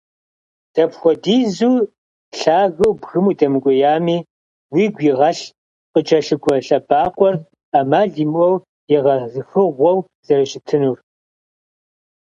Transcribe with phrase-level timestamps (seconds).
[0.73, 1.73] Дэпхуэдизу
[2.37, 4.17] лъагэу бгым удэмыкӏуеями
[4.73, 5.45] уигу игъэлъ,
[5.91, 7.35] къыкӏэлъыкӏуэ лъэбакъуэр
[7.71, 8.63] ӏэмал имыӏэу
[8.97, 10.97] егъэзыхыгъуэу зэрыщытынур.